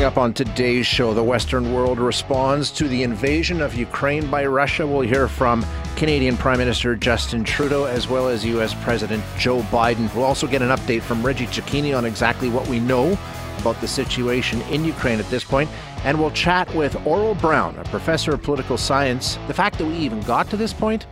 [0.00, 4.46] Coming up on today's show, the Western world responds to the invasion of Ukraine by
[4.46, 4.86] Russia.
[4.86, 5.62] We'll hear from
[5.94, 8.72] Canadian Prime Minister Justin Trudeau as well as U.S.
[8.82, 10.10] President Joe Biden.
[10.14, 13.18] We'll also get an update from Reggie Cecchini on exactly what we know
[13.58, 15.68] about the situation in Ukraine at this point.
[16.02, 19.38] And we'll chat with Aurel Braun, a professor of political science.
[19.48, 21.06] The fact that we even got to this point.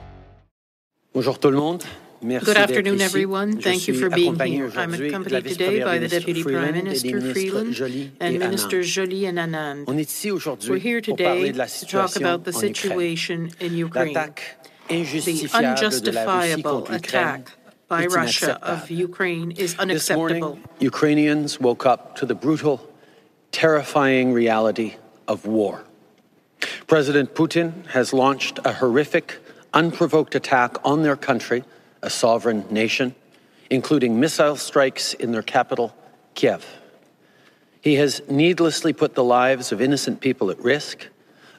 [1.12, 1.84] Bonjour tout le monde.
[2.20, 3.60] Good afternoon, everyone.
[3.60, 4.72] Thank you for being here.
[4.74, 7.80] I'm accompanied today by the Deputy Prime Minister Freeland
[8.20, 10.68] and Ministers Joly and Anand.
[10.68, 14.14] We're here today to talk about the situation in Ukraine,
[14.88, 17.52] the unjustifiable attack
[17.86, 20.28] by Russia of Ukraine is unacceptable.
[20.28, 22.88] This morning, Ukrainians woke up to the brutal,
[23.52, 24.96] terrifying reality
[25.28, 25.84] of war.
[26.88, 29.38] President Putin has launched a horrific,
[29.72, 31.62] unprovoked attack on their country
[32.02, 33.14] a sovereign nation,
[33.70, 35.94] including missile strikes in their capital,
[36.34, 36.64] Kiev.
[37.80, 41.08] He has needlessly put the lives of innocent people at risk,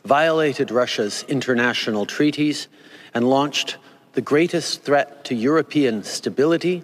[0.05, 2.67] violated Russia's international treaties,
[3.13, 3.77] and launched
[4.13, 6.83] the greatest threat to European stability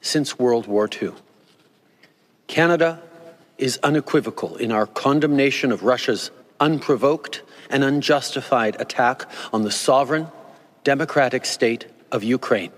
[0.00, 1.12] since World War II.
[2.46, 3.02] Canada
[3.58, 10.26] is unequivocal in our condemnation of Russia's unprovoked and unjustified attack on the sovereign,
[10.84, 12.70] democratic state of Ukraine.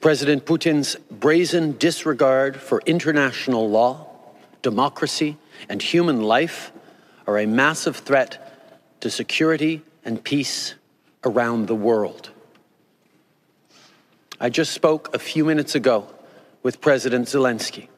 [0.00, 4.06] President Putin's brazen disregard for international law,
[4.60, 6.70] democracy, and human life
[7.26, 10.74] are a massive threat to security and peace
[11.24, 12.30] around the world.
[14.38, 16.06] I just spoke a few minutes ago
[16.62, 17.88] with President Zelensky.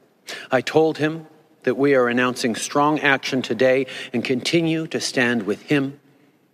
[0.53, 1.27] I told him
[1.65, 5.99] that we are announcing strong action today and continue to stand with him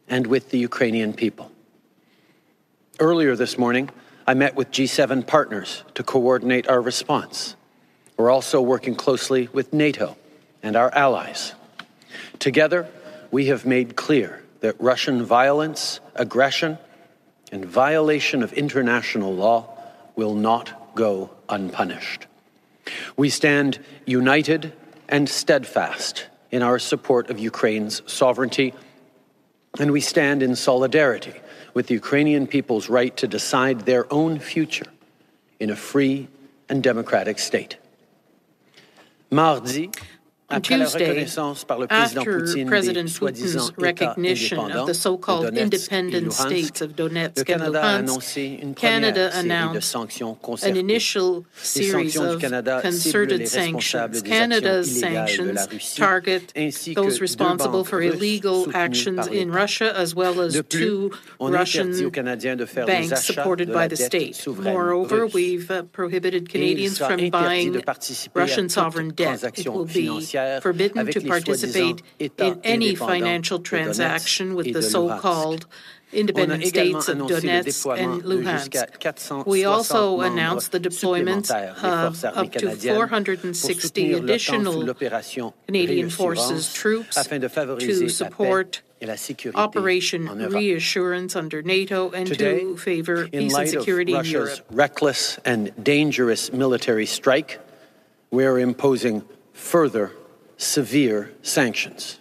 [0.08, 1.50] and with the Ukrainian people.
[3.00, 3.88] Earlier this morning,
[4.26, 7.56] I met with G7 partners to coordinate our response.
[8.18, 10.18] We're also working closely with NATO
[10.62, 11.54] and our allies.
[12.40, 12.86] Together,
[13.30, 16.76] we have made clear that Russian violence, aggression,
[17.50, 19.74] and violation of international law
[20.14, 22.26] will not go unpunished.
[23.16, 24.74] We stand united
[25.08, 28.74] and steadfast in our support of Ukraine's sovereignty,
[29.78, 31.32] and we stand in solidarity
[31.74, 34.86] with the Ukrainian people's right to decide their own future
[35.58, 36.28] in a free
[36.68, 37.76] and democratic state.
[39.30, 39.90] Mardi,
[40.50, 41.24] on Tuesday,
[41.90, 49.94] after President Putin's recognition of the so-called independent states of Donetsk and Luhansk, Canada announced
[50.62, 54.22] an initial series of concerted sanctions.
[54.22, 56.52] Canada's sanctions target
[56.94, 61.92] those responsible for illegal actions in Russia, as well as two Russian
[62.86, 64.46] banks supported by the state.
[64.46, 67.82] Moreover, we've uh, prohibited Canadians from buying
[68.34, 69.42] Russian sovereign debt.
[69.58, 70.26] It will be
[70.60, 75.66] forbidden to participate in any financial transaction with the so-called
[76.12, 79.46] independent states of Donetsk and Luhansk.
[79.46, 84.94] We also announced the deployment uh, of up to 460 additional
[85.66, 88.82] Canadian Forces troops to support
[89.54, 94.60] Operation Reassurance under NATO and Today, to favor peace and security in Europe.
[94.70, 97.60] reckless and dangerous military strike,
[98.30, 99.24] we are imposing
[99.54, 100.12] further
[100.60, 102.18] severe sanctions.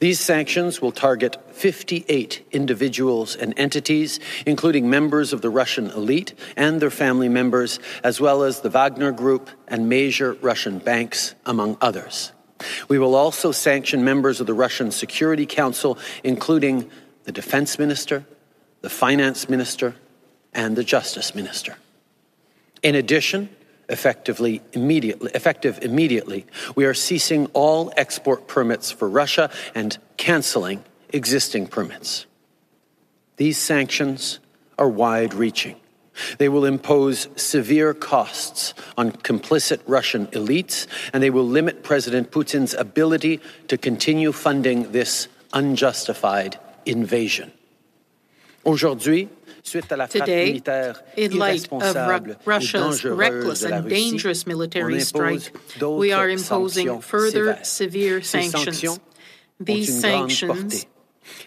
[0.00, 6.80] These sanctions will target 58 individuals and entities, including members of the Russian elite and
[6.80, 12.32] their family members, as well as the Wagner Group and major Russian banks, among others.
[12.88, 16.90] We will also sanction members of the Russian Security Council, including
[17.24, 18.24] the defense minister,
[18.80, 19.94] the finance minister,
[20.54, 21.76] and the justice minister.
[22.82, 23.48] In addition,
[23.88, 26.46] effectively immediately effective immediately.
[26.74, 32.26] We are ceasing all export permits for Russia and canceling existing permits.
[33.36, 34.40] These sanctions
[34.78, 35.76] are wide reaching
[36.38, 42.74] they will impose severe costs on complicit Russian elites and they will limit President Putin's
[42.74, 47.52] ability to continue funding this unjustified invasion.
[48.64, 49.28] Aujourd'hui
[49.64, 50.60] Today,
[51.16, 59.00] in light of Russia's reckless and dangerous military strike, we are imposing further severe sanctions.
[59.60, 60.86] These sanctions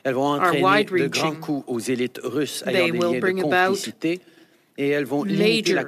[0.06, 1.42] are wide reaching.
[1.42, 3.88] They will bring about
[5.25, 5.88] major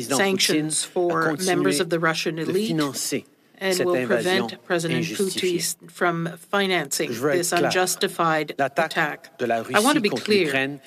[0.00, 2.76] sanctions for members of the Russian elite
[3.60, 9.30] and will prevent President Putin from financing this unjustified attack.
[9.40, 10.80] I want to be clear.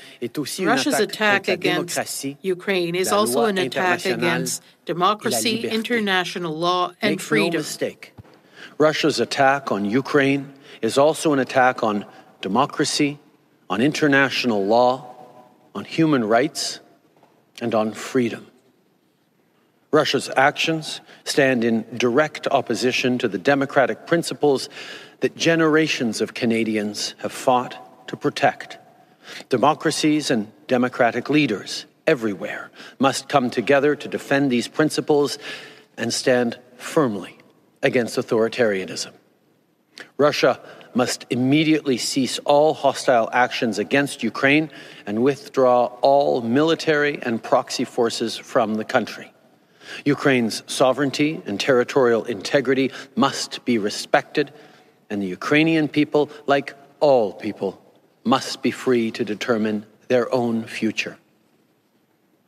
[0.60, 7.54] Russia's attack against Ukraine is also an attack against democracy, international law, and freedom.
[7.54, 8.14] No mistake.
[8.80, 12.06] Russia's attack on Ukraine is also an attack on
[12.42, 13.20] democracy,
[13.70, 15.14] on international law,
[15.76, 16.80] on human rights,
[17.62, 18.48] and on freedom.
[19.94, 24.68] Russia's actions stand in direct opposition to the democratic principles
[25.20, 28.80] that generations of Canadians have fought to protect.
[29.50, 35.38] Democracies and democratic leaders everywhere must come together to defend these principles
[35.96, 37.38] and stand firmly
[37.84, 39.12] against authoritarianism.
[40.18, 40.60] Russia
[40.96, 44.72] must immediately cease all hostile actions against Ukraine
[45.06, 49.33] and withdraw all military and proxy forces from the country.
[50.06, 54.52] Ukraine's sovereignty and territorial integrity must be respected,
[55.10, 57.82] and the Ukrainian people, like all people,
[58.24, 61.18] must be free to determine their own future.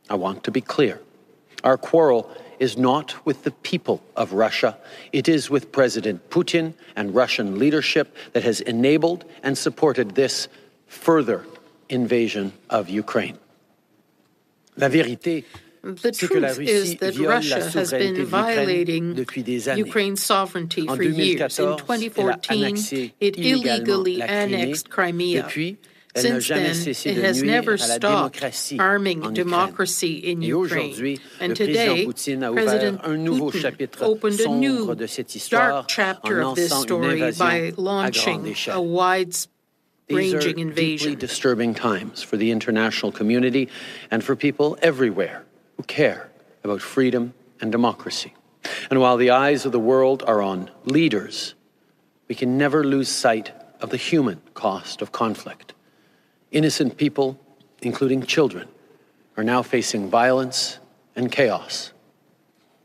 [0.08, 1.00] I want to be clear.
[1.64, 4.78] Our quarrel is not with the people of Russia.
[5.12, 10.48] It is with President Putin and Russian leadership that has enabled and supported this
[10.86, 11.44] further
[11.88, 13.38] invasion of Ukraine.
[14.76, 15.44] La vérité
[15.94, 19.16] the truth is that Russia has been violating
[19.76, 21.58] Ukraine's sovereignty for years.
[21.58, 25.48] In 2014, it illegally annexed Crimea.
[26.16, 28.42] Since then, it has never stopped
[28.78, 31.18] arming democracy in Ukraine.
[31.40, 34.94] And today, President Putin opened a new
[35.50, 39.36] dark chapter of this story by launching a wide
[40.08, 41.10] ranging invasion.
[41.10, 43.68] Deeply disturbing times for the international community
[44.10, 45.45] and for people everywhere
[45.76, 46.30] who care
[46.64, 48.34] about freedom and democracy.
[48.90, 51.54] And while the eyes of the world are on leaders,
[52.28, 55.74] we can never lose sight of the human cost of conflict.
[56.50, 57.38] Innocent people,
[57.82, 58.68] including children,
[59.36, 60.78] are now facing violence
[61.14, 61.92] and chaos.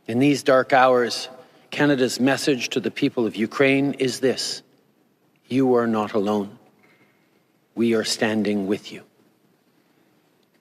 [0.08, 1.30] In these dark hours,
[1.70, 4.62] Canada's message to the people of Ukraine is this
[5.48, 6.60] You are not alone.
[7.74, 9.04] We are standing with you.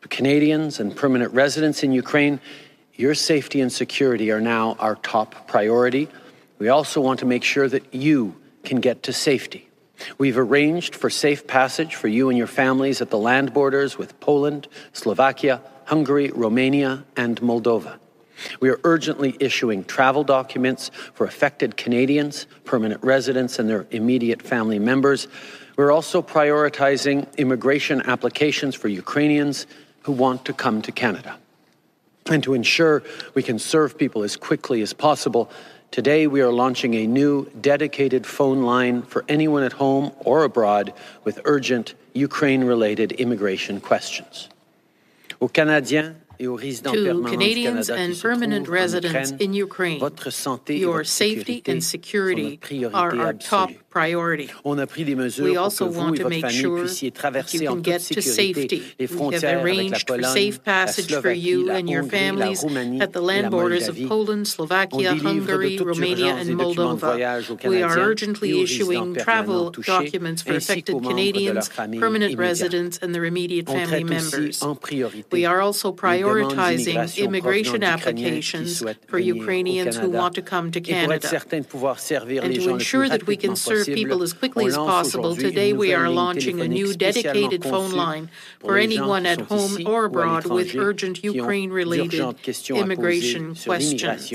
[0.09, 2.41] Canadians and permanent residents in Ukraine,
[2.95, 6.09] your safety and security are now our top priority.
[6.59, 9.69] We also want to make sure that you can get to safety.
[10.19, 14.19] We've arranged for safe passage for you and your families at the land borders with
[14.21, 17.99] Poland, Slovakia, Hungary, Romania, and Moldova.
[18.61, 24.79] We are urgently issuing travel documents for affected Canadians, permanent residents, and their immediate family
[24.79, 25.29] members.
[25.77, 29.67] We're also prioritizing immigration applications for Ukrainians
[30.03, 31.39] who want to come to Canada.
[32.27, 33.03] And to ensure
[33.35, 35.51] we can serve people as quickly as possible,
[35.91, 40.95] Today, we are launching a new dedicated phone line for anyone at home or abroad
[41.25, 44.49] with urgent Ukraine related immigration questions.
[45.41, 50.01] Aux Canadiens to Canadians and permanent residents in Ukraine.
[50.69, 52.61] Your safety and security
[52.95, 54.49] are our top priority.
[54.65, 58.83] We also want to make sure that you can get to safety.
[58.99, 63.89] We have arranged for safe passage for you and your families at the land borders
[63.89, 67.19] of Poland, Slovakia, Hungary, Romania, and Moldova.
[67.67, 71.69] We are urgently issuing travel documents for affected Canadians,
[72.05, 74.63] permanent residents, and their immediate family members.
[75.33, 81.29] We are also prioritizing immigration applications for Ukrainians who want to come to Canada.
[82.47, 85.95] And to ensure that we can serve serve people as quickly as possible, today we
[85.95, 91.23] are launching a new dedicated phone line for anyone at home or abroad with urgent
[91.25, 92.21] Ukraine related
[92.71, 94.33] immigration questions.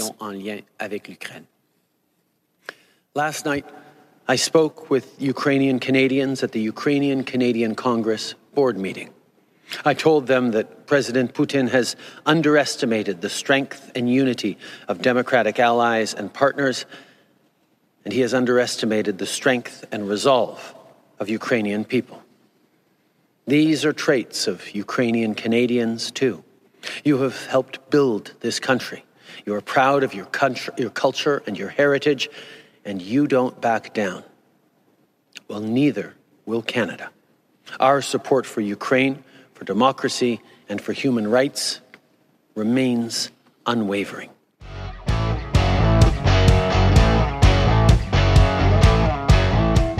[3.13, 3.65] Last night,
[4.27, 9.11] I spoke with Ukrainian Canadians at the Ukrainian Canadian Congress board meeting.
[9.83, 16.13] I told them that President Putin has underestimated the strength and unity of democratic allies
[16.13, 16.85] and partners
[18.05, 20.73] and he has underestimated the strength and resolve
[21.19, 22.21] of Ukrainian people.
[23.47, 26.43] These are traits of Ukrainian Canadians, too.
[27.03, 29.03] You have helped build this country.
[29.45, 32.29] You are proud of your, country, your culture and your heritage,
[32.85, 34.23] and you don't back down.
[35.47, 36.13] Well, neither
[36.45, 37.09] will Canada.
[37.79, 41.81] Our support for Ukraine, for democracy, and for human rights
[42.55, 43.31] remains
[43.65, 44.29] unwavering.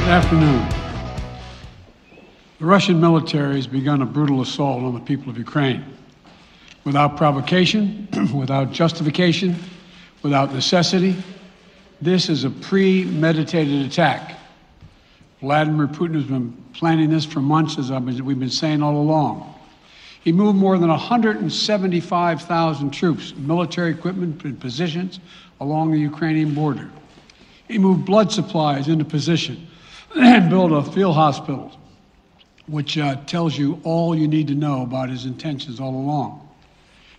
[0.05, 0.69] Good afternoon.
[2.59, 5.83] The Russian military has begun a brutal assault on the people of Ukraine.
[6.83, 9.55] Without provocation, without justification,
[10.21, 11.15] without necessity,
[12.03, 14.37] this is a premeditated attack.
[15.41, 17.89] Vladimir Putin has been planning this for months, as
[18.21, 19.55] we've been saying all along.
[20.23, 25.19] He moved more than 175,000 troops, military equipment, and positions
[25.59, 26.91] along the Ukrainian border.
[27.67, 29.65] He moved blood supplies into position
[30.19, 31.77] and built a field hospital,
[32.67, 36.41] which uh, tells you all you need to know about his intentions all along.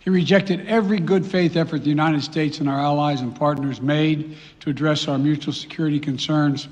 [0.00, 4.38] He rejected every good faith effort the United States and our allies and partners made
[4.60, 6.68] to address our mutual security concerns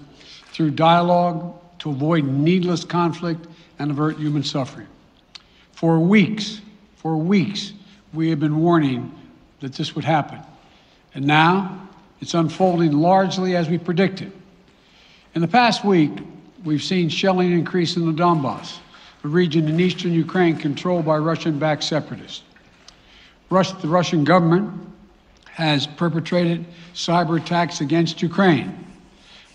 [0.53, 3.47] through dialogue to avoid needless conflict
[3.79, 4.87] and avert human suffering.
[5.73, 6.63] For weeks,
[6.97, 7.75] for weeks,
[8.15, 9.13] we have been warning
[9.61, 10.41] that this would happen.
[11.15, 11.89] And now
[12.21, 14.33] it's unfolding largely as we predicted.
[15.35, 16.13] In the past week,
[16.63, 18.79] we've seen shelling increase in the Donbass,
[19.25, 22.43] a region in eastern Ukraine controlled by Russian backed separatists.
[23.51, 24.73] the Russian government
[25.51, 26.65] has perpetrated
[26.95, 28.87] cyber attacks against Ukraine.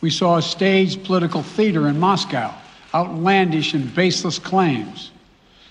[0.01, 2.53] We saw a staged political theater in Moscow,
[2.93, 5.11] outlandish and baseless claims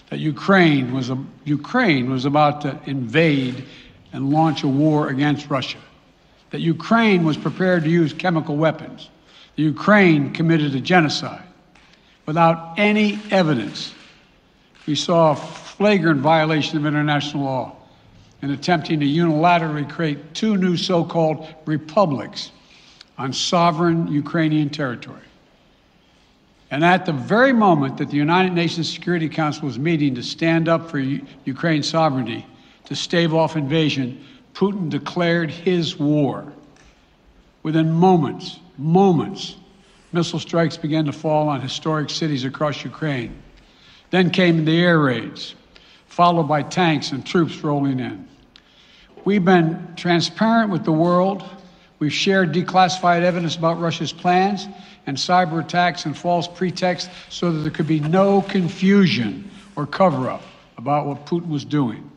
[0.09, 3.63] that Ukraine was, a, Ukraine was about to invade
[4.15, 5.79] and launch a war against Russia,
[6.49, 9.11] that Ukraine was prepared to use chemical weapons,
[9.59, 11.43] Ukraine committed a genocide
[12.27, 13.93] without any evidence.
[14.87, 17.77] We saw a flagrant violation of international law
[18.41, 22.53] in attempting to unilaterally create two new so called republics
[23.19, 25.23] on sovereign Ukrainian territory.
[26.71, 30.69] And at the very moment that the United Nations Security Council was meeting to stand
[30.69, 32.47] up for Ukraine's sovereignty,
[32.85, 34.25] to stave off invasion,
[34.55, 36.53] Putin declared his war.
[37.65, 39.57] Within moments, moments,
[40.13, 43.43] missile strikes began to fall on historic cities across Ukraine.
[44.11, 45.55] Then came the air raids,
[46.07, 48.27] followed by tanks and troops rolling in.
[49.25, 51.45] We've been transparent with the world.
[51.99, 54.67] We've shared declassified evidence about Russia's plans
[55.07, 60.31] and cyber attacks and false pretexts so that there could be no confusion or cover
[60.31, 60.43] up
[60.77, 62.11] about what Putin was doing.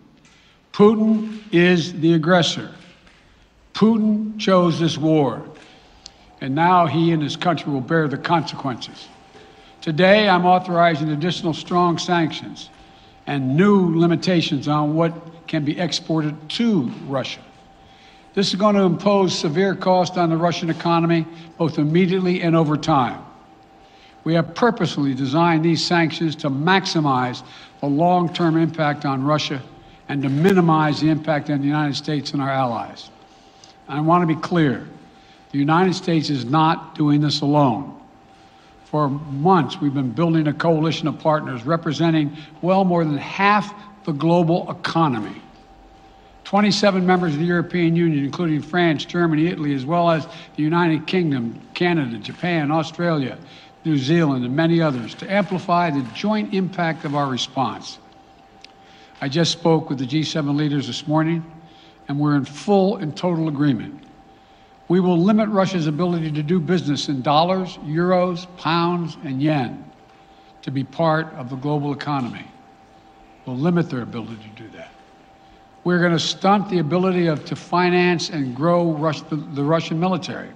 [0.71, 2.71] Putin is the aggressor.
[3.73, 5.43] Putin chose this war,
[6.41, 9.07] and now he and his country will bear the consequences.
[9.79, 12.69] Today, I'm authorizing additional strong sanctions
[13.27, 15.13] and new limitations on what
[15.47, 17.41] can be exported to Russia.
[18.33, 21.25] This is going to impose severe cost on the Russian economy,
[21.57, 23.23] both immediately and over time.
[24.23, 27.43] We have purposely designed these sanctions to maximize
[27.81, 29.61] the long term impact on Russia
[30.07, 33.09] and to minimize the impact on the United States and our allies.
[33.87, 34.87] I want to be clear
[35.51, 37.99] the United States is not doing this alone.
[38.85, 44.11] For months, we've been building a coalition of partners representing well more than half the
[44.11, 45.41] global economy.
[46.43, 50.25] 27 members of the European Union, including France, Germany, Italy, as well as
[50.57, 53.37] the United Kingdom, Canada, Japan, Australia,
[53.85, 57.99] New Zealand, and many others, to amplify the joint impact of our response.
[59.21, 61.45] I just spoke with the G7 leaders this morning,
[62.07, 64.03] and we're in full and total agreement.
[64.91, 69.89] We will limit Russia's ability to do business in dollars, euros, pounds, and yen
[70.63, 72.43] to be part of the global economy.
[73.45, 74.91] We'll limit their ability to do that.
[75.85, 78.93] We're going to stunt the ability of, to finance and grow
[79.29, 80.49] the, the Russian military.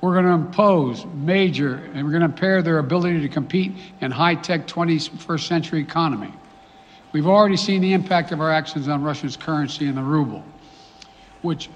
[0.00, 4.10] We're going to impose major, and we're going to impair their ability to compete in
[4.10, 6.32] high-tech 21st century economy.
[7.12, 10.42] We've already seen the impact of our actions on Russia's currency and the ruble,
[11.42, 11.68] which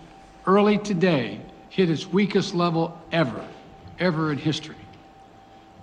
[0.47, 1.43] early today
[1.77, 3.47] hit its weakest level ever,
[3.99, 4.75] ever in history.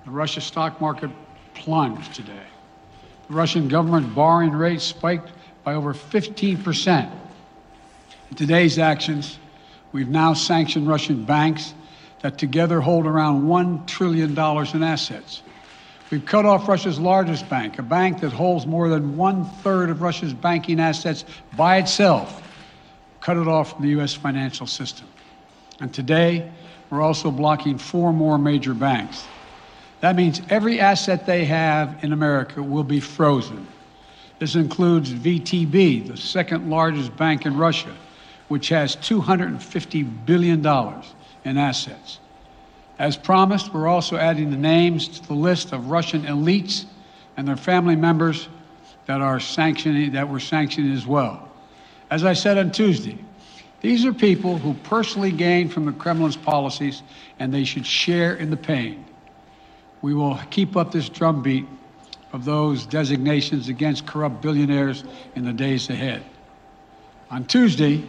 [0.05, 1.11] The Russia stock market
[1.53, 2.47] plunged today.
[3.27, 5.29] The Russian government borrowing rate spiked
[5.63, 7.11] by over 15%.
[8.31, 9.37] In today's actions,
[9.91, 11.75] we've now sanctioned Russian banks
[12.23, 15.43] that together hold around $1 trillion in assets.
[16.09, 20.01] We've cut off Russia's largest bank, a bank that holds more than one third of
[20.01, 21.23] Russia's banking assets
[21.55, 22.41] by itself,
[23.21, 24.15] cut it off from the U.S.
[24.15, 25.07] financial system.
[25.83, 26.49] And today,
[26.89, 29.25] we're also blocking four more major banks.
[29.99, 33.67] That means every asset they have in America will be frozen.
[34.39, 37.93] This includes VTB, the second largest bank in Russia,
[38.47, 40.65] which has $250 billion
[41.43, 42.19] in assets.
[42.97, 46.85] As promised, we're also adding the names to the list of Russian elites
[47.35, 48.47] and their family members
[49.05, 51.51] that are sanctioning that were sanctioned as well.
[52.09, 53.17] As I said on Tuesday,
[53.83, 57.03] these are people who personally gain from the Kremlin's policies
[57.37, 59.05] and they should share in the pain.
[60.01, 61.65] We will keep up this drumbeat
[62.31, 65.03] of those designations against corrupt billionaires
[65.35, 66.23] in the days ahead.
[67.29, 68.03] On Tuesday,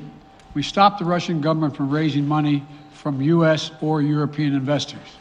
[0.54, 3.72] we stopped the Russian government from raising money from U.S.
[3.80, 5.18] or European investors.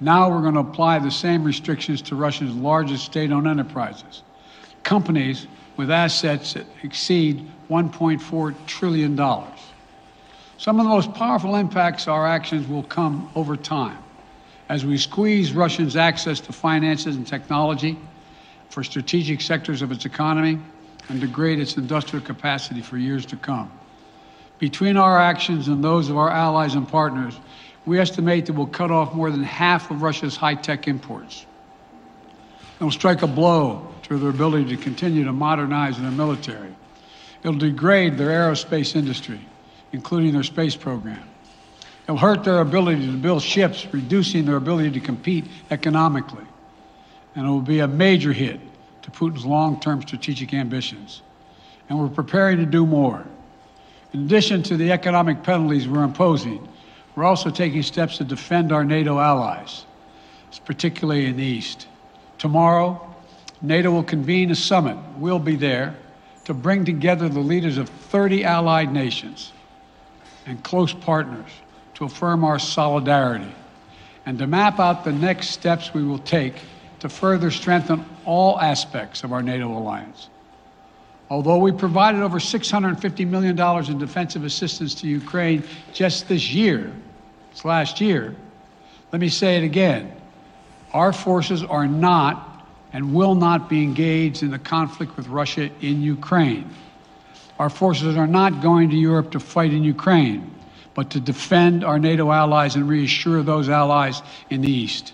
[0.00, 4.22] Now we're going to apply the same restrictions to Russia's largest state owned enterprises,
[4.82, 5.46] companies
[5.78, 9.16] with assets that exceed $1.4 trillion.
[10.58, 13.98] Some of the most powerful impacts our actions will come over time
[14.68, 17.98] as we squeeze Russia's access to finances and technology
[18.68, 20.58] for strategic sectors of its economy
[21.08, 23.70] and degrade its industrial capacity for years to come.
[24.58, 27.38] Between our actions and those of our allies and partners,
[27.84, 31.46] we estimate that we'll cut off more than half of Russia's high tech imports.
[32.76, 36.74] It'll strike a blow to their ability to continue to modernize their military.
[37.42, 39.40] It'll degrade their aerospace industry,
[39.96, 41.22] including their space program.
[42.04, 46.44] It'll hurt their ability to build ships, reducing their ability to compete economically.
[47.34, 48.60] And it will be a major hit
[49.02, 51.22] to Putin's long term strategic ambitions.
[51.88, 53.26] And we're preparing to do more.
[54.12, 56.68] In addition to the economic penalties we're imposing,
[57.14, 59.86] we're also taking steps to defend our NATO allies,
[60.66, 61.86] particularly in the East.
[62.36, 63.14] Tomorrow,
[63.62, 64.98] NATO will convene a summit.
[65.16, 65.96] We'll be there
[66.44, 69.52] to bring together the leaders of 30 allied nations
[70.46, 71.50] and close partners
[71.94, 73.52] to affirm our solidarity
[74.24, 76.54] and to map out the next steps we will take
[77.00, 80.28] to further strengthen all aspects of our NATO alliance.
[81.28, 83.58] Although we provided over $650 million
[83.90, 86.92] in defensive assistance to Ukraine just this year,
[87.50, 88.34] this last year,
[89.12, 90.12] let me say it again.
[90.92, 96.00] Our forces are not and will not be engaged in the conflict with Russia in
[96.00, 96.70] Ukraine.
[97.58, 100.54] Our forces are not going to Europe to fight in Ukraine,
[100.94, 105.12] but to defend our NATO allies and reassure those allies in the East.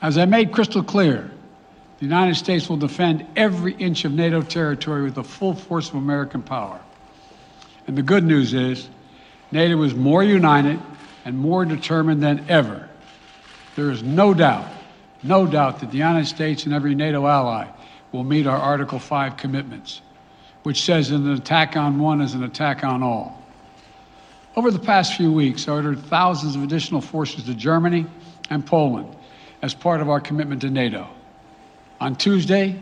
[0.00, 1.30] As I made crystal clear,
[1.98, 5.94] the United States will defend every inch of NATO territory with the full force of
[5.94, 6.80] American power.
[7.86, 8.88] And the good news is,
[9.52, 10.80] NATO is more united
[11.24, 12.88] and more determined than ever.
[13.76, 14.68] There is no doubt,
[15.22, 17.68] no doubt that the United States and every NATO ally
[18.10, 20.00] will meet our Article 5 commitments,
[20.62, 23.42] which says an attack on one is an attack on all.
[24.54, 28.06] Over the past few weeks, I ordered thousands of additional forces to Germany
[28.50, 29.16] and Poland
[29.62, 31.08] as part of our commitment to NATO.
[32.00, 32.78] On Tuesday,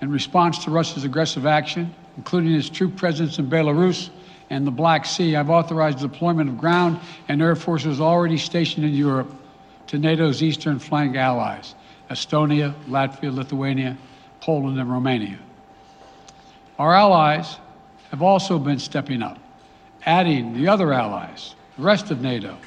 [0.00, 4.10] in response to Russia's aggressive action, including its troop presence in Belarus
[4.50, 6.98] and the Black Sea, I've authorized the deployment of ground
[7.28, 9.32] and air forces already stationed in Europe
[9.88, 11.74] to NATO's eastern flank allies
[12.10, 13.96] Estonia, Latvia, Lithuania,
[14.40, 15.38] Poland, and Romania.
[16.78, 17.56] Our allies
[18.10, 19.38] have also been stepping up,
[20.04, 22.58] adding the other allies, the rest of NATO,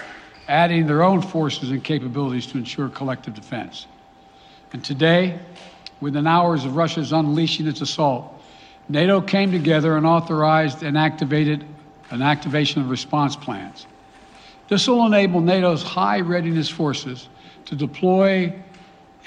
[0.48, 3.86] adding their own forces and capabilities to ensure collective defense.
[4.74, 5.40] And today,
[6.02, 8.34] within hours of Russia's unleashing its assault,
[8.88, 11.64] NATO came together and authorized and activated
[12.10, 13.86] an activation of response plans.
[14.70, 17.30] This will enable NATO's high readiness forces
[17.66, 18.54] to deploy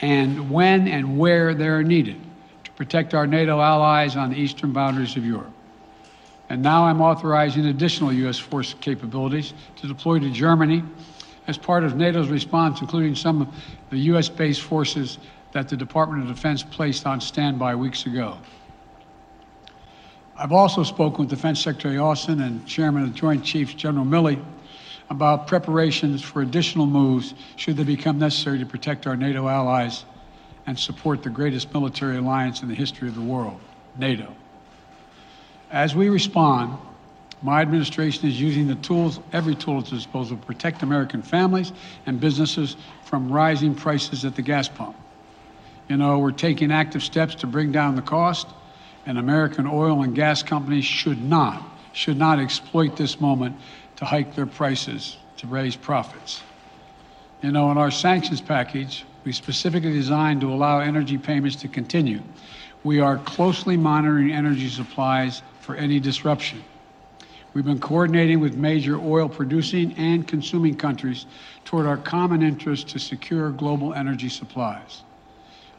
[0.00, 2.20] and when and where they are needed
[2.82, 5.52] protect our NATO allies on the eastern boundaries of Europe.
[6.48, 8.40] And now I'm authorizing additional U.S.
[8.40, 10.82] force capabilities to deploy to Germany
[11.46, 13.54] as part of NATO's response, including some of
[13.90, 14.28] the U.S.
[14.28, 15.18] based forces
[15.52, 18.36] that the Department of Defense placed on standby weeks ago.
[20.36, 24.44] I've also spoken with Defense Secretary Austin and Chairman of the Joint Chiefs, General Milley,
[25.08, 30.04] about preparations for additional moves should they become necessary to protect our NATO allies
[30.66, 33.60] and support the greatest military alliance in the history of the world,
[33.96, 34.34] NATO.
[35.70, 36.78] As we respond,
[37.42, 41.72] my administration is using the tools, every tool at its disposal, to protect American families
[42.06, 44.96] and businesses from rising prices at the gas pump.
[45.88, 48.46] You know, we're taking active steps to bring down the cost,
[49.06, 53.56] and American oil and gas companies should not, should not exploit this moment
[53.96, 56.42] to hike their prices to raise profits.
[57.42, 62.20] You know, in our sanctions package, we specifically designed to allow energy payments to continue.
[62.84, 66.62] We are closely monitoring energy supplies for any disruption.
[67.54, 71.26] We've been coordinating with major oil producing and consuming countries
[71.64, 75.02] toward our common interest to secure global energy supplies.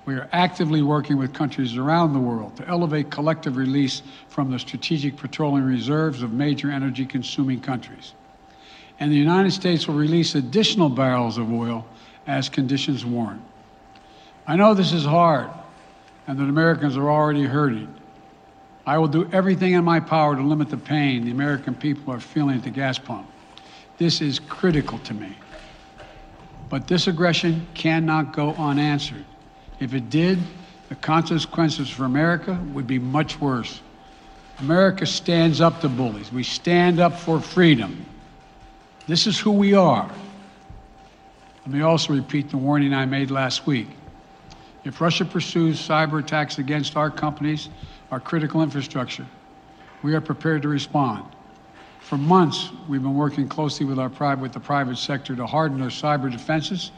[0.06, 4.60] We are actively working with countries around the world to elevate collective release from the
[4.60, 8.14] strategic petroleum reserves of major energy consuming countries.
[9.00, 11.86] And the United States will release additional barrels of oil
[12.28, 13.42] as conditions warrant.
[14.48, 15.50] I know this is hard
[16.28, 17.94] and that Americans are already hurting.
[18.86, 22.20] I will do everything in my power to limit the pain the American people are
[22.20, 23.30] feeling at the gas pump.
[23.98, 25.36] This is critical to me.
[26.70, 29.26] But this aggression cannot go unanswered.
[29.80, 30.40] If it did,
[30.90, 33.82] the consequences for America would be much worse.
[34.60, 36.32] America stands up to bullies.
[36.32, 38.06] We stand up for freedom.
[39.08, 40.10] This is who we are.
[41.66, 43.88] Let me also repeat the warning I made last week.
[44.84, 47.70] If Russia pursues cyber attacks against our companies,
[48.12, 49.26] our critical infrastructure,
[50.02, 51.24] we are prepared to respond.
[52.02, 55.82] For months, we've been working closely with, our private, with the private sector to harden
[55.82, 56.92] our cyber defenses,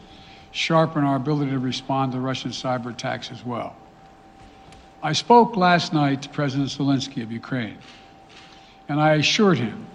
[0.49, 3.75] sharpen our ability to respond to Russian cyber attacks as well.
[5.03, 7.77] I spoke last night to President Zelensky of Ukraine,
[8.89, 9.85] and I assured him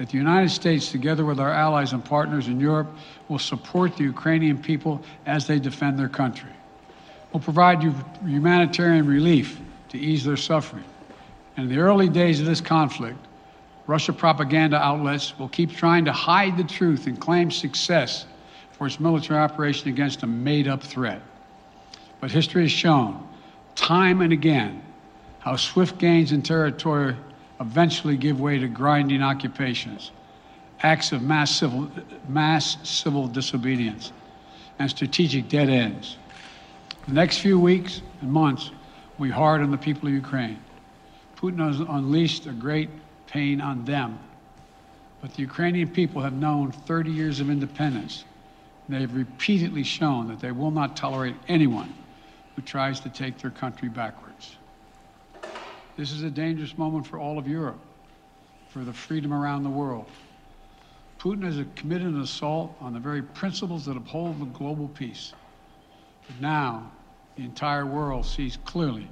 [0.00, 2.90] that the United States, together with our allies and partners in Europe,
[3.28, 6.48] will support the Ukrainian people as they defend their country.
[7.30, 7.82] We'll provide
[8.24, 9.60] humanitarian relief
[9.90, 10.84] to ease their suffering.
[11.54, 13.18] And in the early days of this conflict,
[13.86, 18.24] Russia propaganda outlets will keep trying to hide the truth and claim success
[18.72, 21.20] for its military operation against a made up threat.
[22.22, 23.28] But history has shown,
[23.74, 24.82] time and again,
[25.40, 27.16] how swift gains in territory
[27.60, 30.10] eventually give way to grinding occupations,
[30.82, 31.90] acts of mass civil,
[32.28, 34.12] mass civil disobedience,
[34.78, 36.16] and strategic dead ends.
[37.06, 38.70] The next few weeks and months
[39.20, 40.58] be hard on the people of Ukraine.
[41.36, 42.88] Putin has unleashed a great
[43.26, 44.18] pain on them.
[45.20, 48.24] But the Ukrainian people have known 30 years of independence.
[48.86, 51.92] And they have repeatedly shown that they will not tolerate anyone
[52.56, 54.56] who tries to take their country backwards.
[55.96, 57.78] This is a dangerous moment for all of Europe,
[58.68, 60.06] for the freedom around the world.
[61.18, 65.34] Putin has committed an assault on the very principles that uphold the global peace.
[66.26, 66.90] But now,
[67.36, 69.08] the entire world sees clearly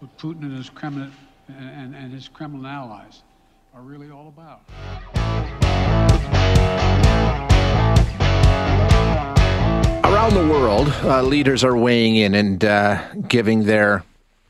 [0.00, 1.12] what Putin and his Kremlin,
[1.46, 3.22] and, and his Kremlin allies
[3.74, 4.62] are really all about.
[10.04, 14.02] Around the world, uh, leaders are weighing in and uh, giving their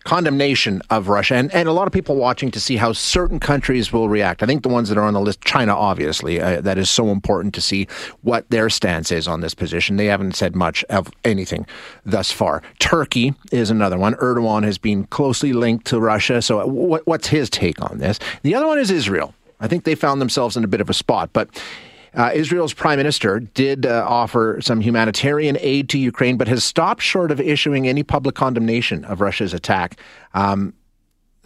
[0.04, 3.92] condemnation of Russia, and, and a lot of people watching to see how certain countries
[3.92, 4.42] will react.
[4.42, 7.08] I think the ones that are on the list, China, obviously, uh, that is so
[7.08, 7.88] important to see
[8.22, 9.96] what their stance is on this position.
[9.96, 11.66] They haven't said much of anything
[12.04, 12.62] thus far.
[12.78, 14.14] Turkey is another one.
[14.14, 18.18] Erdogan has been closely linked to Russia, so what, what's his take on this?
[18.42, 19.34] The other one is Israel.
[19.60, 21.48] I think they found themselves in a bit of a spot, but
[22.14, 27.03] uh, Israel's prime minister did uh, offer some humanitarian aid to Ukraine, but has stopped
[27.03, 29.98] short of issuing any public condemnation of Russia's attack.
[30.33, 30.74] Um,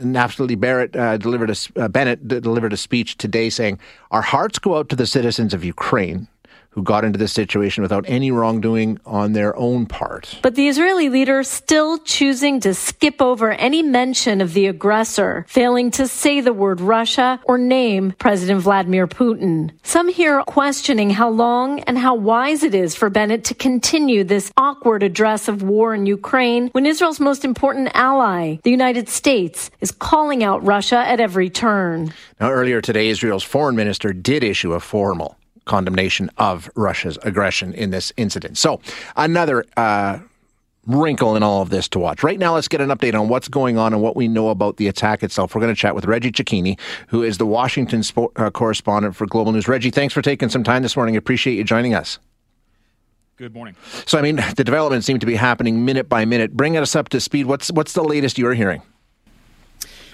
[0.01, 4.77] Naftali Barrett uh, delivered a, uh, Bennett delivered a speech today saying, "Our hearts go
[4.77, 6.29] out to the citizens of Ukraine
[6.71, 10.39] who got into this situation without any wrongdoing on their own part.
[10.43, 15.91] But the Israeli leader still choosing to skip over any mention of the aggressor, failing
[15.93, 19.71] to say the word Russia or name President Vladimir Putin.
[19.83, 24.53] Some here questioning how long and how wise it is for Bennett to continue this
[24.57, 29.91] awkward address of war in Ukraine when Israel's most important ally, the United States, is
[29.91, 32.13] calling out Russia at every turn.
[32.41, 35.38] Now, earlier today, Israel's foreign minister did issue a formal
[35.69, 38.59] condemnation of Russia's aggression in this incident.
[38.59, 38.81] So,
[39.17, 40.19] another uh,
[40.89, 42.23] wrinkle in all of this to watch.
[42.23, 44.79] Right now, let's get an update on what's going on and what we know about
[44.79, 45.55] the attack itself.
[45.55, 46.79] We're going to chat with Reggie Cecchini,
[47.09, 48.03] who is the Washington
[48.37, 49.69] uh, correspondent for Global News.
[49.69, 51.17] Reggie, thanks for taking some time this morning.
[51.17, 52.19] Appreciate you joining us.
[53.37, 53.77] Good morning.
[54.07, 56.57] So, I mean, the developments seem to be happening minute by minute.
[56.57, 57.47] Bring us up to speed.
[57.47, 58.83] What's what's the latest you're hearing?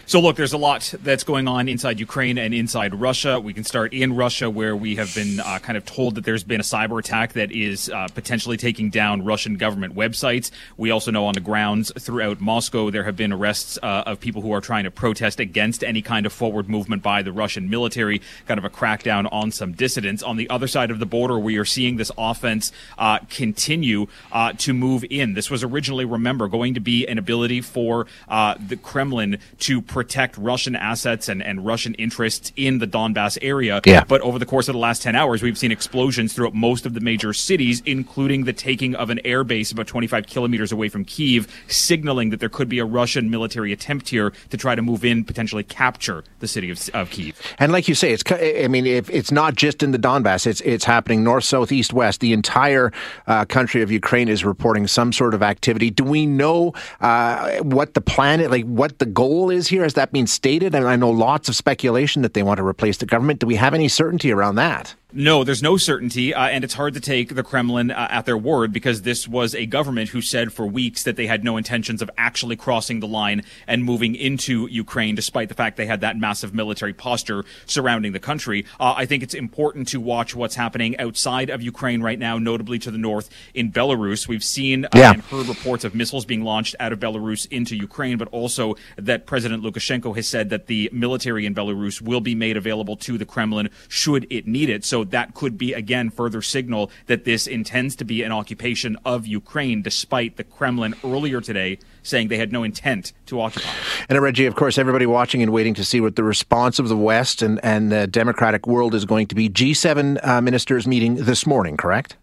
[0.07, 3.41] So, look, there's a lot that's going on inside Ukraine and inside Russia.
[3.41, 6.45] We can start in Russia, where we have been uh, kind of told that there's
[6.45, 10.51] been a cyber attack that is uh, potentially taking down Russian government websites.
[10.77, 14.43] We also know on the grounds throughout Moscow there have been arrests uh, of people
[14.43, 18.21] who are trying to protest against any kind of forward movement by the Russian military,
[18.47, 20.23] kind of a crackdown on some dissidents.
[20.23, 24.53] On the other side of the border, we are seeing this offense uh, continue uh,
[24.59, 25.33] to move in.
[25.33, 30.37] This was originally, remember, going to be an ability for uh, the Kremlin to protect
[30.37, 33.81] Russian assets and, and Russian interests in the Donbass area.
[33.87, 34.03] Yeah.
[34.03, 36.95] But over the course of the last 10 hours, we've seen explosions throughout most of
[36.95, 41.05] the major cities, including the taking of an air base about 25 kilometers away from
[41.05, 45.05] Kiev, signaling that there could be a Russian military attempt here to try to move
[45.05, 47.41] in, potentially capture the city of, of Kiev.
[47.61, 50.61] And like you say, it's I mean, if it's not just in the Donbass; it's
[50.63, 52.19] it's happening north, south, east, west.
[52.19, 52.93] The entire
[53.29, 55.91] uh, country of Ukraine is reporting some sort of activity.
[55.91, 59.84] Do we know uh, what the plan, like what the goal is here?
[59.85, 60.75] Has that been stated?
[60.75, 63.41] And I know lots of speculation that they want to replace the government.
[63.41, 64.95] Do we have any certainty around that?
[65.17, 68.37] No, there's no certainty, uh, and it's hard to take the Kremlin uh, at their
[68.37, 72.03] word because this was a government who said for weeks that they had no intentions
[72.03, 76.19] of actually crossing the line and moving into Ukraine, despite the fact they had that
[76.19, 78.67] massive military posture surrounding the country.
[78.81, 82.81] Uh, I think it's important to watch what's happening outside of Ukraine right now, notably
[82.81, 84.27] to the north in Belarus.
[84.27, 85.13] We've seen uh, yeah.
[85.13, 89.27] and heard reports of missiles being launched out of Belarus into Ukraine, but also that
[89.27, 93.25] President Lukashenko has said that the military in Belarus will be made available to the
[93.25, 94.85] Kremlin should it need it.
[94.85, 99.27] So That could be, again, further signal that this intends to be an occupation of
[99.27, 103.69] Ukraine, despite the Kremlin earlier today saying they had no intent to occupy.
[104.09, 106.89] And uh, Reggie, of course, everybody watching and waiting to see what the response of
[106.89, 109.49] the West and, and the democratic world is going to be.
[109.49, 112.17] G7 uh, ministers meeting this morning, correct?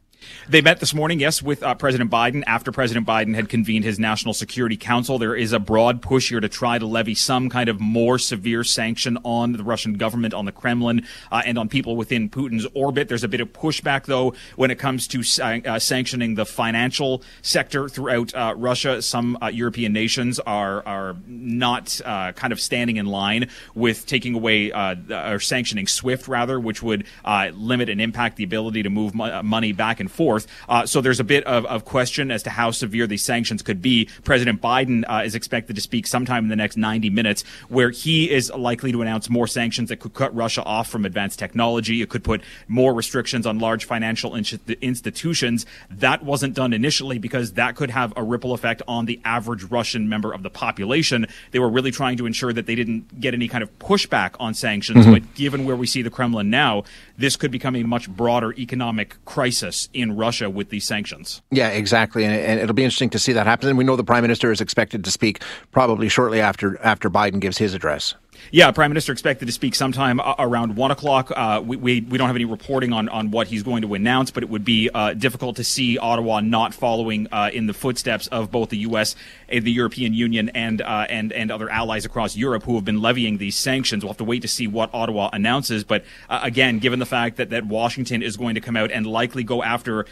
[0.48, 4.00] They met this morning, yes, with uh, President Biden after President Biden had convened his
[4.00, 5.18] National Security Council.
[5.18, 8.64] There is a broad push here to try to levy some kind of more severe
[8.64, 13.08] sanction on the Russian government, on the Kremlin, uh, and on people within Putin's orbit.
[13.08, 17.88] There's a bit of pushback, though, when it comes to uh, sanctioning the financial sector
[17.88, 19.02] throughout uh, Russia.
[19.02, 24.36] Some uh, European nations are are not uh, kind of standing in line with taking
[24.36, 27.06] away or sanctioning SWIFT, rather, which would
[27.54, 30.48] limit and impact the ability to move mo- money back and forth.
[30.70, 33.82] Uh, so there's a bit of, of, question as to how severe these sanctions could
[33.82, 34.08] be.
[34.24, 38.30] President Biden uh, is expected to speak sometime in the next 90 minutes, where he
[38.30, 42.02] is likely to announce more sanctions that could cut Russia off from advanced technology.
[42.02, 44.46] It could put more restrictions on large financial in-
[44.82, 45.66] institutions.
[45.90, 50.08] That wasn't done initially because that could have a ripple effect on the average Russian
[50.10, 51.28] member of the population.
[51.52, 54.54] They were really trying to ensure that they didn't get any kind of pushback on
[54.54, 55.06] sanctions.
[55.06, 55.14] Mm-hmm.
[55.14, 56.84] But given where we see the Kremlin now,
[57.22, 61.42] this could become a much broader economic crisis in Russia with these sanctions.
[61.52, 63.70] Yeah, exactly, and, and, it'll be interesting to see that happen.
[63.70, 67.40] And we know the prime minister is expected to speak probably shortly after after Biden
[67.40, 68.16] gives his address.
[68.52, 71.32] Yeah, Prime Minister expected to speak sometime uh, around one o'clock.
[71.36, 74.32] Uh, we, we, we don't have any reporting on, on what he's going to announce,
[74.32, 78.28] but it would be uh, difficult to see Ottawa not following uh, in the footsteps
[78.28, 79.16] of both the U.S.,
[79.52, 83.02] uh, the European Union, and uh, and and other allies across Europe who have been
[83.02, 84.04] levying these sanctions.
[84.04, 85.84] We'll have to wait to see what Ottawa announces.
[85.84, 89.44] But again, given the fact that that Washington is going to come out and likely
[89.44, 90.06] go after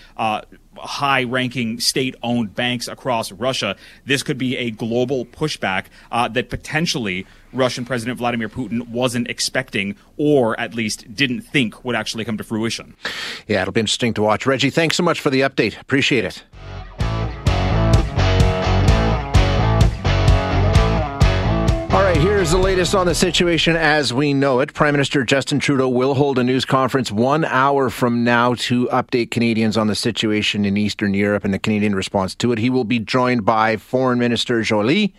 [0.79, 6.49] high ranking state owned banks across Russia, this could be a global pushback uh, that
[6.49, 12.37] potentially Russian President Vladimir Putin wasn't expecting or at least didn't think would actually come
[12.37, 12.95] to fruition.
[13.47, 14.45] Yeah, it'll be interesting to watch.
[14.45, 15.79] Reggie, thanks so much for the update.
[15.79, 16.43] Appreciate it.
[21.91, 24.75] All right, here's the latest on the situation as we know it.
[24.75, 29.31] Prime Minister Justin Trudeau will hold a news conference one hour from now to update
[29.31, 32.59] Canadians on the situation in Eastern Europe and the Canadian response to it.
[32.59, 35.15] He will be joined by Foreign Minister Joly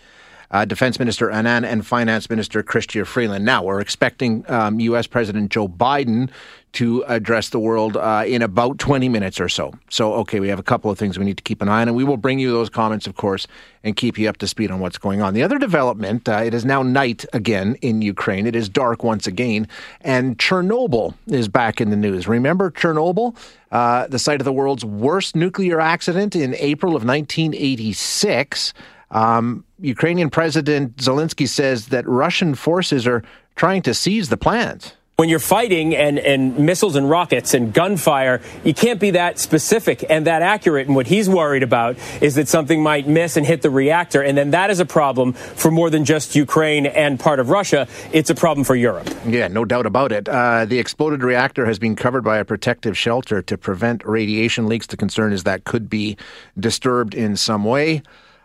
[0.50, 3.44] uh, Defense Minister Anand and Finance Minister Chrystia Freeland.
[3.44, 5.06] Now, we're expecting um, U.S.
[5.06, 6.30] President Joe Biden
[6.72, 9.72] to address the world uh, in about 20 minutes or so.
[9.88, 11.88] So, okay, we have a couple of things we need to keep an eye on,
[11.88, 13.48] and we will bring you those comments, of course,
[13.82, 15.34] and keep you up to speed on what's going on.
[15.34, 18.46] The other development, uh, it is now night again in Ukraine.
[18.46, 19.66] It is dark once again,
[20.02, 22.28] and Chernobyl is back in the news.
[22.28, 23.36] Remember Chernobyl,
[23.72, 28.74] uh, the site of the world's worst nuclear accident in April of 1986?
[29.10, 33.22] Um, Ukrainian President Zelensky says that Russian forces are
[33.56, 38.40] trying to seize the plant when you're fighting and, and missiles and rockets and gunfire,
[38.64, 40.86] you can't be that specific and that accurate.
[40.86, 44.22] And what he's worried about is that something might miss and hit the reactor.
[44.22, 47.86] And then that is a problem for more than just Ukraine and part of Russia.
[48.12, 49.10] It's a problem for Europe.
[49.26, 50.26] Yeah, no doubt about it.
[50.26, 54.86] Uh, the exploded reactor has been covered by a protective shelter to prevent radiation leaks.
[54.86, 56.16] The concern is that could be
[56.58, 58.02] disturbed in some way.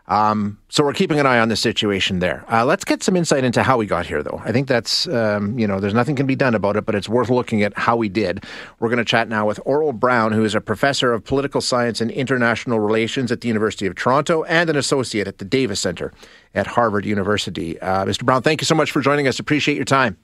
[0.08, 2.46] Um, so we're keeping an eye on the situation there.
[2.52, 4.40] Uh, let's get some insight into how we got here, though.
[4.44, 7.10] I think that's, um, you know, there's nothing can be done about it, but it's
[7.10, 8.44] worth looking at how we did.
[8.80, 12.02] We're going to chat now with Aurel Braun, who is a professor of political science
[12.02, 16.14] and international relations at the University of Toronto and an associate at the Davis Center
[16.54, 17.80] at Harvard University.
[17.80, 18.24] Uh, Mr.
[18.24, 19.40] Braun, thank you so much for joining us.
[19.40, 20.18] Appreciate your time.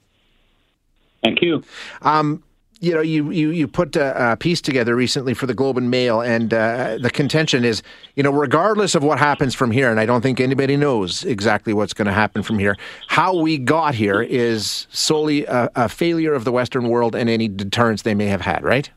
[1.24, 1.64] Thank you.
[2.02, 2.42] Um,
[2.82, 5.88] you know, you, you, you put a, a, piece together recently for the Globe and
[5.88, 7.80] Mail, and uh, the contention is,
[8.16, 11.72] you know, regardless of what happens from here, and I don't think anybody knows exactly
[11.72, 16.34] what's going to happen from here, how we got here is solely a, a failure
[16.34, 18.90] of the Western world and any deterrence they may have had, right?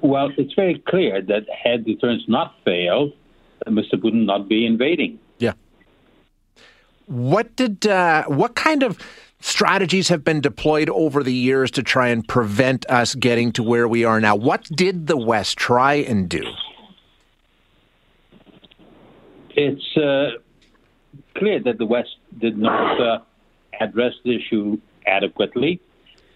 [0.00, 3.12] Well, it's very clear that had deterrence not failed,
[3.68, 3.94] Mr.
[3.94, 5.20] Putin not be invading.
[5.38, 5.52] Yeah.
[7.06, 8.98] What did, uh, what kind of
[9.46, 13.86] strategies have been deployed over the years to try and prevent us getting to where
[13.86, 14.34] we are now.
[14.34, 16.42] What did the West try and do?
[19.50, 20.38] It's uh,
[21.36, 23.18] clear that the West did not uh,
[23.80, 25.80] address the issue adequately,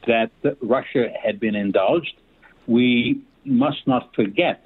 [0.07, 0.31] that
[0.63, 2.15] Russia had been indulged.
[2.69, 4.65] We must not forget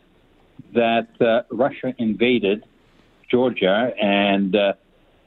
[0.75, 2.65] that uh, Russia invaded
[3.31, 4.75] Georgia and uh,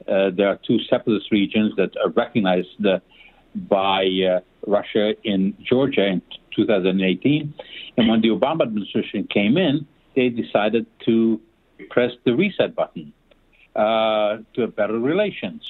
[0.08, 2.98] uh, there are two separatist regions that are recognized uh,
[3.58, 6.22] by uh, Russia in Georgia in
[6.54, 7.54] 2018.
[7.96, 11.40] And when the Obama administration came in, they decided to
[11.90, 13.12] press the reset button
[13.76, 15.62] uh, to have better relations,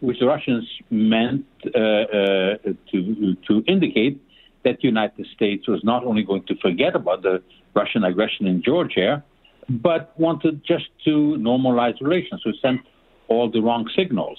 [0.00, 2.56] which the Russians meant uh, uh,
[2.90, 4.20] to, to indicate
[4.64, 7.42] that the United States was not only going to forget about the
[7.74, 9.22] Russian aggression in Georgia,
[9.68, 12.40] but wanted just to normalize relations.
[12.44, 12.80] So sent
[13.28, 14.38] all the wrong signals.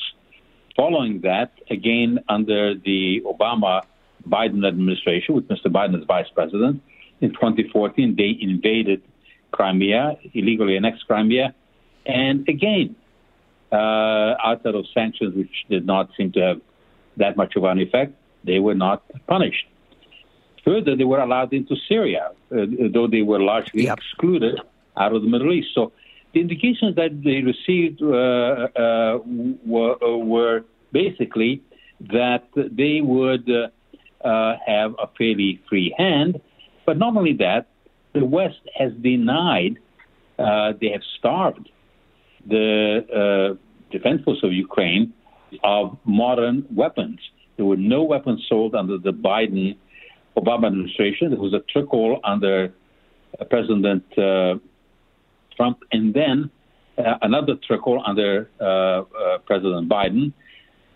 [0.80, 3.82] Following that, again under the Obama
[4.26, 5.66] Biden administration, with Mr.
[5.66, 6.82] Biden as vice president,
[7.20, 9.02] in 2014 they invaded
[9.52, 11.54] Crimea, illegally annexed Crimea,
[12.06, 12.96] and again,
[13.74, 16.62] uh, outside of sanctions, which did not seem to have
[17.18, 18.14] that much of an effect,
[18.46, 19.68] they were not punished.
[20.64, 23.98] Further, they were allowed into Syria, uh, though they were largely yep.
[23.98, 24.62] excluded
[24.96, 25.72] out of the Middle East.
[25.76, 25.92] So
[26.34, 29.20] the indications that they received uh, uh,
[29.66, 31.62] were, uh, were, basically
[32.00, 33.48] that they would
[34.24, 36.42] have a fairly free hand.
[36.86, 37.68] But not only that,
[38.14, 39.78] the West has denied,
[40.38, 41.70] they have starved
[42.48, 43.58] the
[43.92, 45.14] defense force of Ukraine
[45.64, 47.20] of modern weapons.
[47.58, 49.78] There were no weapons sold under the Biden
[50.36, 51.30] Obama administration.
[51.30, 52.74] There was a trickle under
[53.50, 54.56] President uh,
[55.60, 56.50] Trump, and then
[56.98, 60.32] uh, another trickle under uh, uh, President Biden.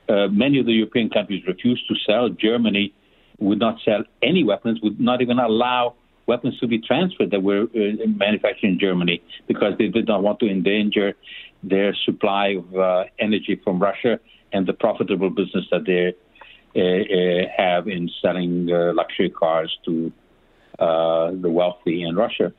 [0.07, 2.29] Uh, many of the European countries refused to sell.
[2.29, 2.93] Germany
[3.39, 5.95] would not sell any weapons, would not even allow
[6.27, 10.47] weapons to be transferred that were manufactured in Germany because they did not want to
[10.47, 11.13] endanger
[11.61, 14.19] their supply of energy from Russia
[14.53, 16.13] and the profitable business that they
[16.75, 20.11] uh, uh, have in selling uh, luxury cars to
[20.79, 22.51] the wealthy in Russia.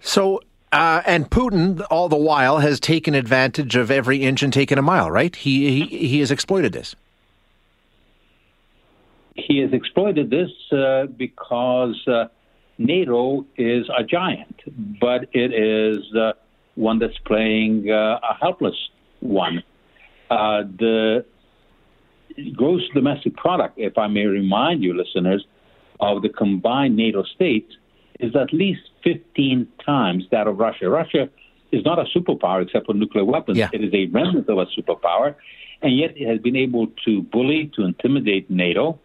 [0.00, 0.40] So,
[0.76, 4.82] uh, and Putin, all the while, has taken advantage of every inch and taken a
[4.82, 5.10] mile.
[5.10, 5.34] Right?
[5.34, 6.94] He he, he has exploited this.
[9.34, 12.26] He has exploited this uh, because uh,
[12.78, 14.60] NATO is a giant,
[15.00, 15.98] but it is
[16.74, 18.76] one that's playing a helpless
[19.20, 19.62] one.
[20.28, 21.24] the
[22.54, 25.46] gross domestic product, if I may remind you, listeners,
[26.00, 27.72] of the combined NATO states
[28.20, 30.88] is at least 15 times that of Russia.
[30.88, 31.28] Russia
[31.72, 33.58] is not a superpower except for nuclear weapons.
[33.58, 33.68] Yeah.
[33.72, 35.34] It is a remnant of a superpower,
[35.82, 38.98] and yet it has been able to bully, to intimidate NATO.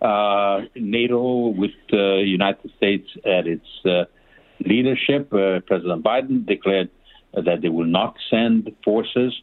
[0.00, 4.04] Uh, NATO, with the United States at its uh,
[4.60, 6.90] leadership, uh, President Biden declared
[7.32, 9.34] that they will not send forces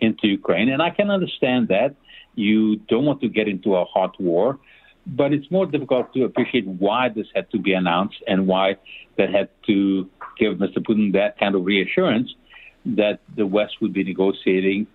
[0.00, 1.94] into Ukraine, and I can understand that.
[2.34, 4.58] You don't want to get into a hot war,
[5.06, 8.76] but it's more difficult to appreciate why this had to be announced and why
[9.18, 10.78] that had to give Mr.
[10.78, 12.34] Putin that kind of reassurance
[12.84, 14.86] that the West would be negotiating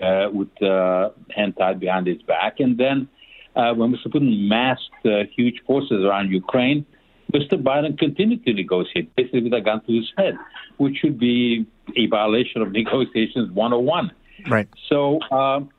[0.00, 2.60] uh, with uh, hand tied behind his back.
[2.60, 3.08] And then
[3.56, 4.06] uh, when Mr.
[4.06, 6.86] Putin massed uh, huge forces around Ukraine,
[7.32, 7.62] Mr.
[7.62, 10.34] Biden continued to negotiate, basically with a gun to his head,
[10.78, 11.66] which should be
[11.96, 14.12] a violation of negotiations 101.
[14.48, 14.68] Right.
[14.88, 15.70] So um,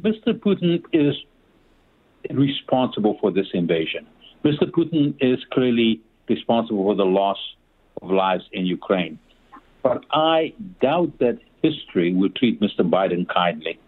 [0.00, 0.32] Mr.
[0.38, 1.16] Putin is
[2.30, 4.06] responsible for this invasion.
[4.44, 4.70] Mr.
[4.70, 7.38] Putin is clearly responsible for the loss
[8.02, 9.18] of lives in Ukraine.
[9.82, 12.88] But I doubt that history will treat Mr.
[12.88, 13.78] Biden kindly.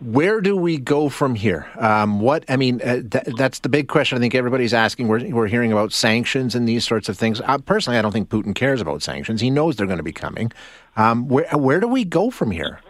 [0.00, 1.66] Where do we go from here?
[1.78, 4.18] Um, what I mean, uh, th- that's the big question.
[4.18, 5.08] I think everybody's asking.
[5.08, 7.40] We're, we're hearing about sanctions and these sorts of things.
[7.40, 9.40] Uh, personally, I don't think Putin cares about sanctions.
[9.40, 10.52] He knows they're going to be coming.
[10.96, 12.80] Um, where where do we go from here?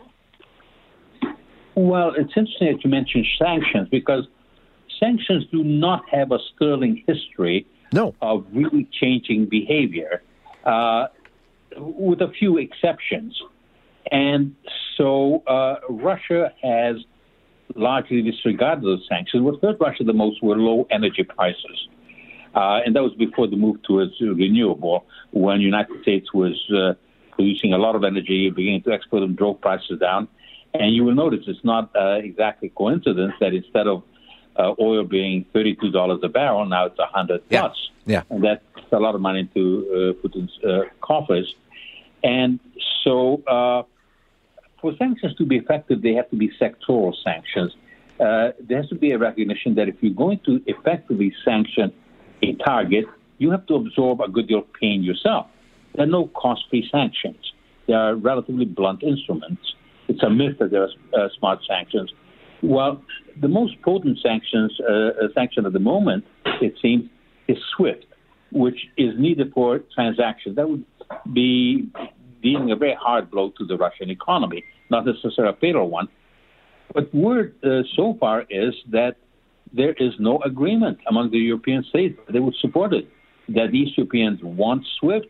[1.77, 4.27] Well, it's interesting that you mentioned sanctions because
[4.99, 8.15] sanctions do not have a sterling history no.
[8.23, 10.23] of really changing behavior,
[10.65, 11.09] uh,
[11.77, 13.39] with a few exceptions.
[14.11, 14.57] And
[14.97, 16.97] so uh, Russia has
[17.75, 19.43] largely disregarded those sanctions.
[19.43, 21.89] What hurt Russia the most were low energy prices.
[22.55, 26.95] Uh, and that was before the move towards renewable, when the United States was uh,
[27.33, 30.27] producing a lot of energy, beginning to export and drove prices down.
[30.75, 34.03] And you will notice it's not uh, exactly coincidence that instead of
[34.57, 37.61] uh, oil being $32 a barrel, now it's a 100 yeah.
[37.61, 37.91] plus.
[38.07, 38.23] Yeah.
[38.31, 41.55] And that's a lot of money into uh, Putin's uh, coffers.
[42.23, 42.61] And
[43.05, 43.83] so uh,
[44.81, 47.73] for sanctions to be effective, they have to be sectoral sanctions.
[48.19, 51.93] Uh, there has to be a recognition that if you're going to effectively sanction
[52.43, 53.05] a target,
[53.39, 55.47] you have to absorb a good deal of pain yourself.
[55.95, 57.53] There are no cost-free sanctions.
[57.87, 59.75] They are relatively blunt instruments
[60.09, 62.13] it's a myth that there are uh, smart sanctions.
[62.63, 63.03] Well,
[63.41, 66.25] the most potent sanctions uh, uh, sanction at the moment,
[66.61, 67.05] it seems,
[67.49, 68.07] is SWIFT,
[68.53, 70.57] which is needed for transactions.
[70.57, 70.85] That would
[71.33, 71.89] be
[72.43, 76.09] dealing a very hard blow to the Russian economy, not necessarily a fatal one.
[76.95, 79.17] But word uh, so far is that
[79.73, 83.09] there is no agreement among the European states that they would support it.
[83.49, 85.27] That the East Europeans want SWIFT,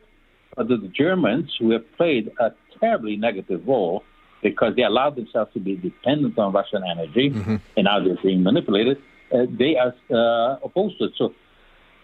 [0.56, 4.04] but that the Germans, who have played a terribly negative role
[4.50, 7.56] because they allowed themselves to be dependent on Russian energy, mm-hmm.
[7.76, 8.96] and now they're being manipulated.
[9.32, 11.12] Uh, they are uh, opposed to it.
[11.20, 11.34] So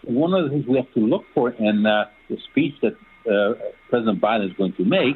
[0.03, 2.95] one of the things we have to look for in uh, the speech that
[3.33, 3.53] uh,
[3.89, 5.15] President Biden is going to make,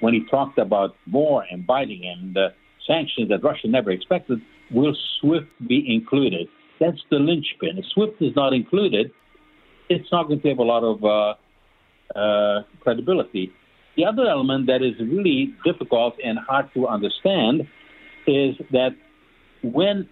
[0.00, 2.50] when he talked about war and biting and uh,
[2.86, 4.38] sanctions that Russia never expected,
[4.70, 6.48] will SWIFT be included?
[6.80, 7.78] That's the linchpin.
[7.78, 9.10] If SWIFT is not included,
[9.88, 13.52] it's not going to have a lot of uh, uh, credibility.
[13.98, 17.62] The other element that is really difficult and hard to understand
[18.28, 18.90] is that
[19.64, 20.08] when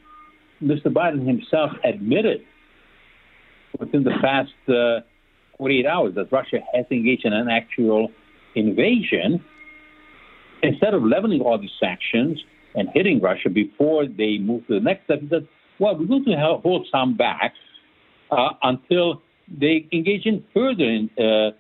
[0.61, 0.87] Mr.
[0.87, 2.41] Biden himself admitted
[3.79, 5.07] within the past uh,
[5.59, 8.09] 48 hours that Russia has engaged in an actual
[8.57, 9.45] invasion,
[10.65, 12.43] instead of leveling all these sanctions
[12.75, 15.47] and hitting Russia before they move to the next step, he said,
[15.79, 17.55] well, we're going to hold some back
[18.33, 21.51] uh, until they engage in further in, uh,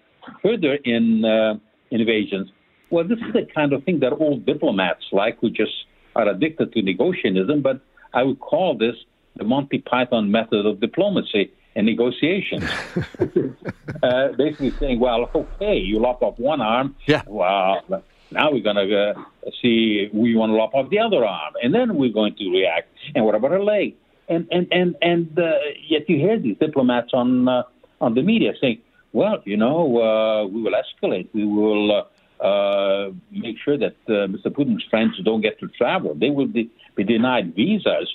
[0.43, 1.55] further in uh,
[1.91, 2.51] invasions.
[2.91, 5.73] Well, this is the kind of thing that old diplomats like, who just
[6.15, 7.81] are addicted to negotiationism, but
[8.15, 8.95] I would call this
[9.37, 12.65] the Monty Python method of diplomacy and negotiations.
[14.03, 16.97] uh, basically saying, well, okay, you lop off one arm.
[17.07, 17.23] Yeah.
[17.27, 17.83] Well,
[18.31, 21.75] now we're going to uh, see we want to lop off the other arm, and
[21.75, 22.89] then we're going to react.
[23.15, 23.95] And what about a leg?
[24.29, 25.53] And and and and uh,
[25.87, 27.63] yet you hear these diplomats on uh,
[28.01, 28.81] on the media saying,
[29.13, 31.29] well, you know, uh, we will escalate.
[31.33, 32.09] We will.
[32.39, 34.49] Uh, make sure that uh, Mr.
[34.49, 36.15] Putin's friends don't get to travel.
[36.15, 38.15] They will be, be denied visas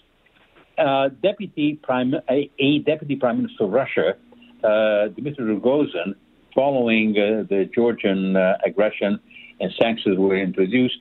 [0.78, 4.16] uh, deputy prime, a, a, deputy prime minister of Russia,
[4.64, 6.16] uh, Dmitry Rogozin,
[6.56, 9.20] following uh, the Georgian uh, aggression
[9.60, 10.98] and sanctions were introduced,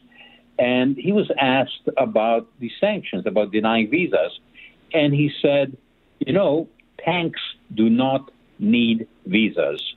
[0.59, 4.39] and he was asked about the sanctions, about denying visas,
[4.93, 5.77] and he said,
[6.19, 6.69] "You know,
[6.99, 7.41] tanks
[7.75, 8.31] do not
[8.61, 9.95] need visas."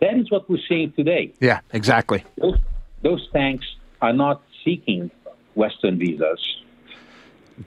[0.00, 1.32] That is what we're seeing today.
[1.40, 2.24] Yeah, exactly.
[2.38, 2.58] Those,
[3.02, 3.66] those tanks
[4.00, 5.10] are not seeking
[5.54, 6.40] Western visas.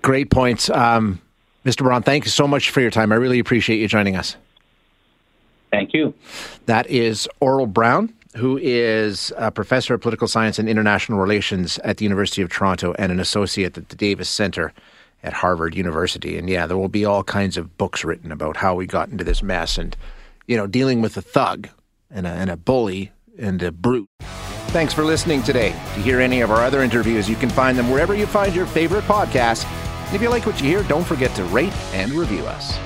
[0.02, 0.70] Great points.
[0.70, 1.22] Um,
[1.66, 1.84] Mr.
[1.84, 3.12] Braun, thank you so much for your time.
[3.12, 4.36] I really appreciate you joining us.
[5.72, 6.14] Thank you.
[6.66, 11.98] That is Aurel Braun, who is a professor of political science and international relations at
[11.98, 14.74] the University of Toronto and an associate at the Davis Center
[15.24, 16.38] at Harvard University.
[16.38, 19.24] And yeah, there will be all kinds of books written about how we got into
[19.24, 19.96] this mess and,
[20.48, 21.70] you know, dealing with a thug
[22.12, 24.10] and a, and a bully and a brute.
[24.68, 25.70] Thanks for listening today.
[25.70, 28.66] To hear any of our other interviews, you can find them wherever you find your
[28.66, 29.66] favorite podcasts
[30.14, 32.78] if you like what you hear, don't forget to rate and review us.